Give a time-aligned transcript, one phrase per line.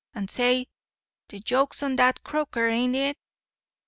[0.15, 0.65] And—say!
[1.27, 3.17] de joke's on dat croaker, ain't it?